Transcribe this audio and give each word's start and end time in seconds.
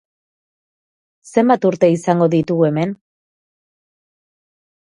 Zenbat 1.35 1.67
urte 1.69 1.91
izango 1.97 2.29
ditugu 2.37 2.67
hemen? 2.71 2.95